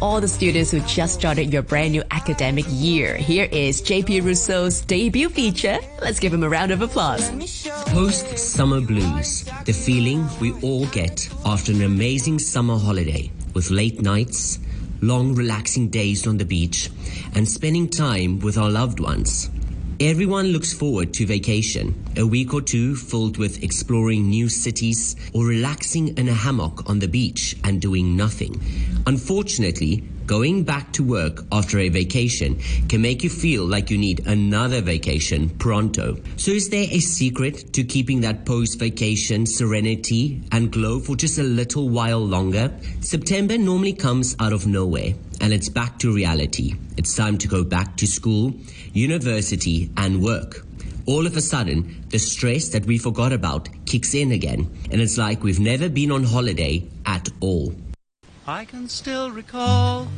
all 0.00 0.20
the 0.20 0.28
students 0.28 0.70
who 0.70 0.80
just 0.80 1.14
started 1.14 1.52
your 1.52 1.62
brand 1.62 1.92
new 1.92 2.02
academic 2.10 2.64
year. 2.68 3.16
Here 3.16 3.48
is 3.50 3.82
JP 3.82 4.24
Rousseau's 4.24 4.80
debut 4.82 5.28
feature. 5.28 5.78
Let's 6.00 6.20
give 6.20 6.32
him 6.32 6.44
a 6.44 6.48
round 6.48 6.70
of 6.70 6.82
applause. 6.82 7.30
Post 7.88 8.38
summer 8.38 8.80
blues, 8.80 9.44
the 9.64 9.72
feeling 9.72 10.28
we 10.40 10.52
all 10.62 10.86
get 10.86 11.28
after 11.44 11.72
an 11.72 11.82
amazing 11.82 12.38
summer 12.38 12.78
holiday 12.78 13.30
with 13.54 13.70
late 13.70 14.00
nights, 14.00 14.58
long 15.00 15.34
relaxing 15.34 15.88
days 15.88 16.26
on 16.26 16.36
the 16.36 16.44
beach, 16.44 16.90
and 17.34 17.48
spending 17.48 17.88
time 17.88 18.38
with 18.40 18.56
our 18.56 18.70
loved 18.70 19.00
ones. 19.00 19.50
Everyone 20.00 20.52
looks 20.52 20.72
forward 20.72 21.12
to 21.14 21.26
vacation, 21.26 21.92
a 22.16 22.24
week 22.24 22.54
or 22.54 22.60
two 22.60 22.94
filled 22.94 23.36
with 23.36 23.64
exploring 23.64 24.28
new 24.28 24.48
cities 24.48 25.16
or 25.34 25.44
relaxing 25.44 26.16
in 26.16 26.28
a 26.28 26.32
hammock 26.32 26.88
on 26.88 27.00
the 27.00 27.08
beach 27.08 27.56
and 27.64 27.82
doing 27.82 28.16
nothing. 28.16 28.60
Unfortunately, 29.08 30.04
going 30.26 30.64
back 30.64 30.92
to 30.92 31.02
work 31.02 31.42
after 31.50 31.78
a 31.78 31.88
vacation 31.88 32.60
can 32.90 33.00
make 33.00 33.24
you 33.24 33.30
feel 33.30 33.64
like 33.64 33.88
you 33.88 33.96
need 33.96 34.26
another 34.26 34.82
vacation 34.82 35.48
pronto. 35.48 36.18
So 36.36 36.50
is 36.50 36.68
there 36.68 36.86
a 36.90 37.00
secret 37.00 37.72
to 37.72 37.84
keeping 37.84 38.20
that 38.20 38.44
post-vacation 38.44 39.46
serenity 39.46 40.42
and 40.52 40.70
glow 40.70 41.00
for 41.00 41.16
just 41.16 41.38
a 41.38 41.42
little 41.42 41.88
while 41.88 42.20
longer? 42.20 42.70
September 43.00 43.56
normally 43.56 43.94
comes 43.94 44.36
out 44.40 44.52
of 44.52 44.66
nowhere 44.66 45.14
and 45.40 45.54
it's 45.54 45.70
back 45.70 45.98
to 46.00 46.14
reality. 46.14 46.74
It's 46.98 47.16
time 47.16 47.38
to 47.38 47.48
go 47.48 47.64
back 47.64 47.96
to 47.96 48.06
school, 48.06 48.52
university, 48.92 49.90
and 49.96 50.22
work. 50.22 50.66
All 51.06 51.26
of 51.26 51.34
a 51.34 51.40
sudden, 51.40 52.04
the 52.10 52.18
stress 52.18 52.68
that 52.68 52.84
we 52.84 52.98
forgot 52.98 53.32
about 53.32 53.70
kicks 53.86 54.12
in 54.12 54.32
again, 54.32 54.70
and 54.92 55.00
it's 55.00 55.16
like 55.16 55.42
we've 55.42 55.58
never 55.58 55.88
been 55.88 56.12
on 56.12 56.24
holiday 56.24 56.86
at 57.06 57.30
all. 57.40 57.72
I 58.48 58.64
can 58.64 58.88
still 58.88 59.30
recall 59.30 60.08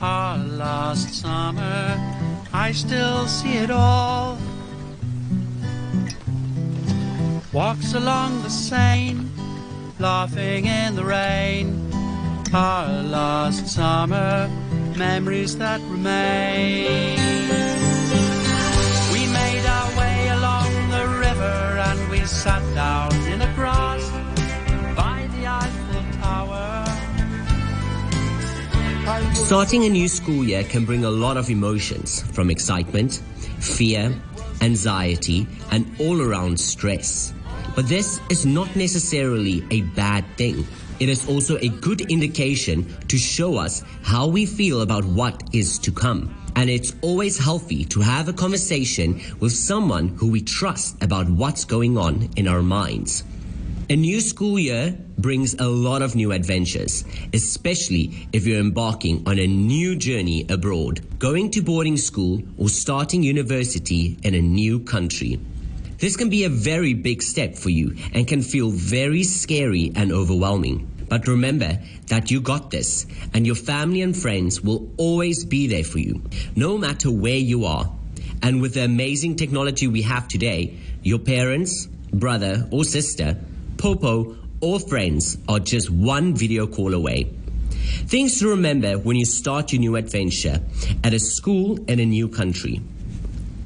our 0.00 0.38
last 0.38 1.12
summer. 1.12 1.98
I 2.52 2.70
still 2.70 3.26
see 3.26 3.56
it 3.56 3.68
all. 3.68 4.38
Walks 7.52 7.94
along 7.94 8.44
the 8.44 8.48
Seine, 8.48 9.26
laughing 9.98 10.66
in 10.66 10.94
the 10.94 11.04
rain. 11.04 11.90
Our 12.54 13.02
last 13.02 13.66
summer, 13.66 14.48
memories 14.96 15.58
that 15.58 15.80
remain. 15.90 17.18
We 19.12 19.26
made 19.32 19.66
our 19.66 19.98
way 19.98 20.28
along 20.28 20.90
the 20.90 21.08
river 21.08 21.82
and 21.88 22.08
we 22.08 22.24
sat 22.24 22.62
down 22.76 23.27
Starting 29.48 29.86
a 29.86 29.88
new 29.88 30.08
school 30.08 30.44
year 30.44 30.62
can 30.62 30.84
bring 30.84 31.06
a 31.06 31.10
lot 31.10 31.38
of 31.38 31.48
emotions 31.48 32.20
from 32.20 32.50
excitement, 32.50 33.22
fear, 33.60 34.14
anxiety, 34.60 35.46
and 35.70 35.90
all 35.98 36.20
around 36.20 36.60
stress. 36.60 37.32
But 37.74 37.88
this 37.88 38.20
is 38.28 38.44
not 38.44 38.76
necessarily 38.76 39.64
a 39.70 39.80
bad 39.96 40.26
thing. 40.36 40.66
It 41.00 41.08
is 41.08 41.26
also 41.26 41.56
a 41.62 41.68
good 41.70 42.02
indication 42.10 42.94
to 43.08 43.16
show 43.16 43.56
us 43.56 43.82
how 44.02 44.26
we 44.26 44.44
feel 44.44 44.82
about 44.82 45.06
what 45.06 45.42
is 45.54 45.78
to 45.78 45.92
come. 45.92 46.28
And 46.54 46.68
it's 46.68 46.94
always 47.00 47.38
healthy 47.38 47.86
to 47.86 48.00
have 48.00 48.28
a 48.28 48.34
conversation 48.34 49.18
with 49.40 49.52
someone 49.52 50.08
who 50.08 50.30
we 50.30 50.42
trust 50.42 51.02
about 51.02 51.26
what's 51.26 51.64
going 51.64 51.96
on 51.96 52.28
in 52.36 52.48
our 52.48 52.60
minds. 52.60 53.24
A 53.90 53.96
new 53.96 54.20
school 54.20 54.58
year 54.58 54.94
brings 55.16 55.54
a 55.54 55.66
lot 55.66 56.02
of 56.02 56.14
new 56.14 56.32
adventures, 56.32 57.06
especially 57.32 58.28
if 58.34 58.46
you're 58.46 58.60
embarking 58.60 59.26
on 59.26 59.38
a 59.38 59.46
new 59.46 59.96
journey 59.96 60.44
abroad, 60.50 61.00
going 61.18 61.50
to 61.52 61.62
boarding 61.62 61.96
school, 61.96 62.42
or 62.58 62.68
starting 62.68 63.22
university 63.22 64.18
in 64.22 64.34
a 64.34 64.42
new 64.42 64.80
country. 64.80 65.40
This 65.96 66.18
can 66.18 66.28
be 66.28 66.44
a 66.44 66.50
very 66.50 66.92
big 66.92 67.22
step 67.22 67.54
for 67.54 67.70
you 67.70 67.96
and 68.12 68.28
can 68.28 68.42
feel 68.42 68.68
very 68.70 69.22
scary 69.22 69.90
and 69.96 70.12
overwhelming. 70.12 70.86
But 71.08 71.26
remember 71.26 71.78
that 72.08 72.30
you 72.30 72.42
got 72.42 72.70
this 72.70 73.06
and 73.32 73.46
your 73.46 73.56
family 73.56 74.02
and 74.02 74.14
friends 74.14 74.60
will 74.60 74.92
always 74.98 75.46
be 75.46 75.66
there 75.66 75.82
for 75.82 75.98
you, 75.98 76.20
no 76.54 76.76
matter 76.76 77.10
where 77.10 77.38
you 77.38 77.64
are. 77.64 77.90
And 78.42 78.60
with 78.60 78.74
the 78.74 78.84
amazing 78.84 79.36
technology 79.36 79.86
we 79.86 80.02
have 80.02 80.28
today, 80.28 80.76
your 81.02 81.20
parents, 81.20 81.88
brother 82.12 82.68
or 82.70 82.84
sister, 82.84 83.38
popo, 83.78 84.36
or 84.60 84.80
friends 84.80 85.38
are 85.48 85.60
just 85.60 85.88
one 85.88 86.34
video 86.34 86.66
call 86.66 86.92
away. 86.94 87.32
Things 88.06 88.40
to 88.40 88.48
remember 88.48 88.98
when 88.98 89.16
you 89.16 89.24
start 89.24 89.72
your 89.72 89.80
new 89.80 89.96
adventure 89.96 90.60
at 91.04 91.14
a 91.14 91.18
school 91.18 91.78
in 91.88 92.00
a 92.00 92.04
new 92.04 92.28
country. 92.28 92.82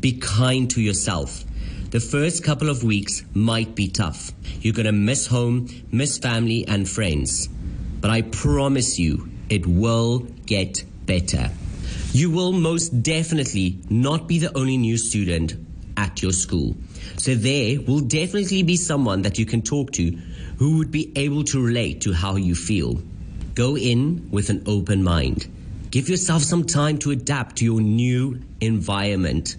Be 0.01 0.13
kind 0.13 0.71
to 0.71 0.81
yourself. 0.81 1.45
The 1.91 2.01
first 2.01 2.45
couple 2.45 2.69
of 2.69 2.85
weeks 2.85 3.25
might 3.35 3.75
be 3.75 3.89
tough. 3.89 4.33
You're 4.61 4.75
going 4.75 4.87
to 4.87 4.93
miss 4.93 5.27
home, 5.27 5.69
miss 5.91 6.19
family 6.19 6.67
and 6.67 6.89
friends. 6.89 7.49
But 8.01 8.11
I 8.11 8.23
promise 8.23 8.99
you, 8.99 9.29
it 9.49 9.67
will 9.67 10.21
get 10.47 10.85
better. 11.07 11.51
You 12.13 12.31
will 12.31 12.53
most 12.53 13.03
definitely 13.03 13.79
not 13.89 14.29
be 14.29 14.39
the 14.39 14.57
only 14.57 14.77
new 14.77 14.97
student 14.97 15.55
at 15.97 16.23
your 16.23 16.33
school. 16.33 16.75
So 17.17 17.35
there 17.35 17.81
will 17.81 18.01
definitely 18.01 18.63
be 18.63 18.77
someone 18.77 19.23
that 19.23 19.39
you 19.39 19.47
can 19.47 19.63
talk 19.63 19.93
to 19.93 20.11
who 20.59 20.79
would 20.79 20.91
be 20.91 21.13
able 21.17 21.45
to 21.45 21.65
relate 21.65 22.03
to 22.03 22.13
how 22.13 22.37
you 22.37 22.55
feel. 22.55 23.03
Go 23.55 23.77
in 23.77 24.29
with 24.31 24.51
an 24.51 24.63
open 24.67 25.03
mind. 25.03 25.47
Give 25.91 26.09
yourself 26.09 26.43
some 26.43 26.65
time 26.65 26.99
to 26.99 27.11
adapt 27.11 27.57
to 27.57 27.65
your 27.65 27.81
new 27.81 28.41
environment. 28.61 29.57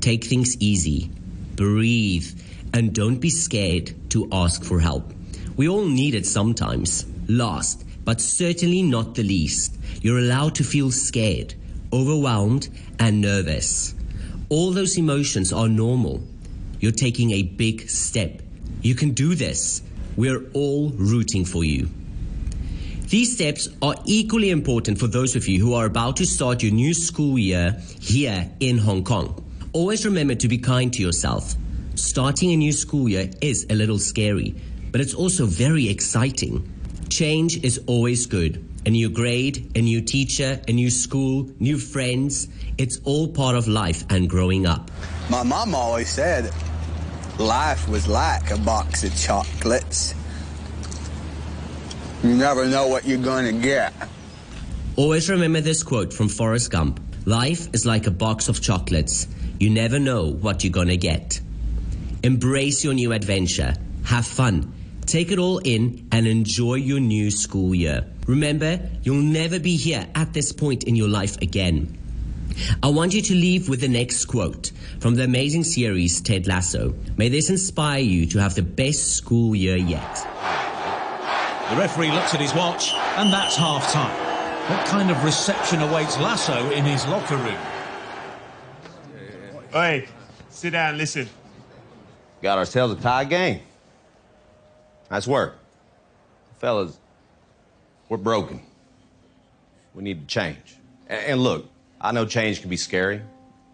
Take 0.00 0.24
things 0.24 0.56
easy. 0.58 1.10
Breathe 1.54 2.26
and 2.74 2.94
don't 2.94 3.20
be 3.20 3.30
scared 3.30 3.94
to 4.10 4.28
ask 4.32 4.64
for 4.64 4.80
help. 4.80 5.12
We 5.56 5.68
all 5.68 5.86
need 5.86 6.14
it 6.14 6.26
sometimes. 6.26 7.06
Last, 7.28 7.84
but 8.04 8.20
certainly 8.20 8.82
not 8.82 9.14
the 9.14 9.22
least, 9.22 9.76
you're 10.00 10.18
allowed 10.18 10.54
to 10.56 10.64
feel 10.64 10.90
scared, 10.90 11.54
overwhelmed, 11.92 12.68
and 12.98 13.20
nervous. 13.20 13.94
All 14.48 14.70
those 14.70 14.96
emotions 14.96 15.52
are 15.52 15.68
normal. 15.68 16.22
You're 16.80 16.92
taking 16.92 17.32
a 17.32 17.42
big 17.42 17.88
step. 17.88 18.42
You 18.82 18.94
can 18.94 19.10
do 19.12 19.34
this. 19.34 19.82
We're 20.16 20.44
all 20.52 20.90
rooting 20.90 21.44
for 21.44 21.64
you. 21.64 21.88
These 23.08 23.34
steps 23.34 23.68
are 23.80 23.94
equally 24.04 24.50
important 24.50 24.98
for 24.98 25.06
those 25.06 25.34
of 25.34 25.48
you 25.48 25.60
who 25.60 25.74
are 25.74 25.86
about 25.86 26.16
to 26.18 26.26
start 26.26 26.62
your 26.62 26.72
new 26.72 26.92
school 26.92 27.38
year 27.38 27.80
here 28.00 28.50
in 28.60 28.76
Hong 28.76 29.02
Kong. 29.02 29.44
Always 29.72 30.04
remember 30.04 30.34
to 30.34 30.48
be 30.48 30.58
kind 30.58 30.92
to 30.92 31.02
yourself. 31.02 31.54
Starting 31.94 32.52
a 32.52 32.56
new 32.56 32.72
school 32.72 33.08
year 33.08 33.30
is 33.40 33.66
a 33.70 33.74
little 33.74 33.98
scary, 33.98 34.54
but 34.92 35.00
it's 35.00 35.14
also 35.14 35.46
very 35.46 35.88
exciting. 35.88 36.70
Change 37.08 37.64
is 37.64 37.80
always 37.86 38.26
good. 38.26 38.64
A 38.86 38.90
new 38.90 39.08
grade, 39.08 39.72
a 39.74 39.80
new 39.80 40.00
teacher, 40.00 40.60
a 40.68 40.72
new 40.72 40.90
school, 40.90 41.50
new 41.58 41.78
friends. 41.78 42.48
It's 42.76 43.00
all 43.04 43.28
part 43.28 43.56
of 43.56 43.68
life 43.68 44.04
and 44.10 44.28
growing 44.28 44.66
up. 44.66 44.90
My 45.30 45.42
mom 45.42 45.74
always 45.74 46.08
said 46.08 46.52
life 47.38 47.88
was 47.88 48.08
like 48.08 48.50
a 48.50 48.58
box 48.58 49.04
of 49.04 49.16
chocolates. 49.16 50.14
You 52.22 52.34
never 52.34 52.66
know 52.66 52.88
what 52.88 53.06
you're 53.06 53.22
going 53.22 53.44
to 53.44 53.60
get. 53.60 53.92
Always 54.96 55.30
remember 55.30 55.60
this 55.60 55.82
quote 55.82 56.12
from 56.12 56.28
Forrest 56.28 56.70
Gump 56.70 57.00
Life 57.24 57.68
is 57.72 57.86
like 57.86 58.06
a 58.06 58.10
box 58.10 58.48
of 58.48 58.60
chocolates. 58.60 59.28
You 59.60 59.70
never 59.70 59.98
know 59.98 60.32
what 60.32 60.64
you're 60.64 60.72
going 60.72 60.88
to 60.88 60.96
get. 60.96 61.40
Embrace 62.22 62.82
your 62.82 62.94
new 62.94 63.12
adventure. 63.12 63.74
Have 64.04 64.26
fun. 64.26 64.72
Take 65.06 65.30
it 65.30 65.38
all 65.38 65.58
in 65.58 66.08
and 66.10 66.26
enjoy 66.26 66.74
your 66.74 67.00
new 67.00 67.30
school 67.30 67.74
year. 67.74 68.04
Remember, 68.26 68.80
you'll 69.02 69.22
never 69.22 69.60
be 69.60 69.76
here 69.76 70.06
at 70.14 70.32
this 70.32 70.52
point 70.52 70.84
in 70.84 70.96
your 70.96 71.08
life 71.08 71.36
again. 71.40 71.96
I 72.82 72.88
want 72.88 73.14
you 73.14 73.22
to 73.22 73.34
leave 73.34 73.68
with 73.68 73.80
the 73.80 73.88
next 73.88 74.24
quote 74.26 74.72
from 75.00 75.14
the 75.14 75.24
amazing 75.24 75.64
series 75.64 76.20
Ted 76.20 76.46
Lasso. 76.46 76.94
May 77.16 77.28
this 77.28 77.50
inspire 77.50 78.00
you 78.00 78.26
to 78.26 78.38
have 78.38 78.54
the 78.54 78.62
best 78.62 79.14
school 79.16 79.54
year 79.54 79.76
yet. 79.76 80.14
The 81.70 81.76
referee 81.76 82.10
looks 82.10 82.34
at 82.34 82.40
his 82.40 82.54
watch, 82.54 82.92
and 83.16 83.32
that's 83.32 83.56
half 83.56 83.92
time. 83.92 84.28
What 84.70 84.86
kind 84.86 85.10
of 85.10 85.22
reception 85.24 85.80
awaits 85.80 86.18
Lasso 86.18 86.70
in 86.70 86.84
his 86.84 87.06
locker 87.06 87.36
room? 87.36 87.58
Hey, 89.72 90.08
sit 90.50 90.70
down, 90.70 90.96
listen. 90.96 91.28
Got 92.42 92.58
ourselves 92.58 92.94
a 92.94 92.96
tie 93.02 93.24
game. 93.24 93.60
Nice 95.10 95.26
work. 95.26 95.58
Fellas, 96.58 96.98
we're 98.08 98.16
broken. 98.16 98.60
We 99.94 100.02
need 100.02 100.20
to 100.20 100.26
change. 100.26 100.76
And 101.08 101.40
look, 101.40 101.68
I 102.00 102.12
know 102.12 102.26
change 102.26 102.60
can 102.60 102.70
be 102.70 102.76
scary. 102.76 103.22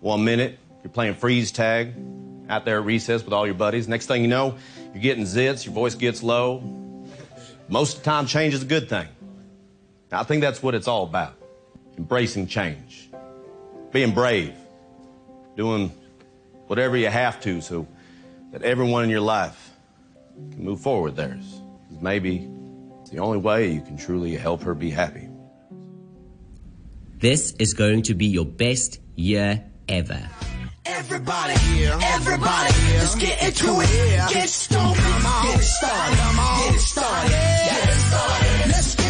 One 0.01 0.25
minute, 0.25 0.59
you're 0.83 0.91
playing 0.91 1.15
freeze 1.15 1.53
tag 1.53 1.95
out 2.49 2.65
there 2.65 2.79
at 2.79 2.85
recess 2.85 3.25
with 3.25 3.33
all 3.33 3.47
your 3.47 3.55
buddies. 3.55 3.89
Next 3.89 4.07
thing 4.07 4.23
you 4.23 4.29
know, 4.29 4.57
you're 4.93 5.03
getting 5.03 5.25
zits, 5.25 5.65
your 5.65 5.75
voice 5.75 5.95
gets 5.95 6.23
low. 6.23 6.63
Most 7.69 7.99
of 7.99 8.03
the 8.03 8.11
time, 8.11 8.27
change 8.27 8.55
is 8.55 8.63
a 8.63 8.67
good 8.67 8.89
thing. 8.89 9.09
I 10.13 10.23
think 10.23 10.43
that's 10.43 10.63
what 10.63 10.75
it's 10.75 10.87
all 10.87 11.05
about 11.05 11.35
embracing 11.97 12.47
change, 12.47 13.09
being 13.93 14.13
brave, 14.13 14.55
doing 15.57 15.93
whatever 16.67 16.97
you 16.97 17.09
have 17.09 17.41
to 17.43 17.61
so 17.61 17.87
that 18.53 18.63
everyone 18.63 19.05
in 19.05 19.11
your 19.11 19.21
life 19.21 19.71
can 20.51 20.65
move 20.65 20.81
forward 20.81 21.17
theirs. 21.17 21.61
Because 21.89 22.03
maybe 22.03 22.49
it's 23.01 23.11
the 23.11 23.19
only 23.19 23.39
way 23.39 23.71
you 23.71 23.81
can 23.81 23.97
truly 23.97 24.35
help 24.35 24.63
her 24.63 24.75
be 24.75 24.91
happy. 24.91 25.29
This 27.25 27.55
is 27.59 27.73
going 27.73 28.03
to 28.03 28.15
be 28.15 28.27
your 28.27 28.45
best 28.45 29.01
year 29.17 29.65
ever. 29.89 30.29
Everybody, 30.85 31.55
everybody, 31.87 32.75
get 33.19 33.43
into 33.43 33.81
it. 33.81 34.31
Get 34.31 34.47
stoked, 34.47 34.99
get 34.99 35.59
it 35.59 35.63
started, 35.63 36.19
get 36.19 36.75
it 36.75 36.81
started, 36.81 37.31
get 37.31 37.89
it 37.89 37.95
started. 37.95 38.69
Let's 38.69 38.95
go. 38.97 39.04